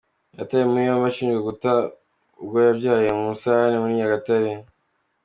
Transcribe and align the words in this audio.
Yatawe 0.37 0.63
muri 0.67 0.87
yombi 0.87 1.05
ashinjwa 1.09 1.39
guta 1.49 1.71
uwo 2.43 2.57
yabyaye 2.67 3.07
mu 3.17 3.23
musarani 3.29 3.75
Muri 3.81 3.97
Nyagatare 3.99 4.51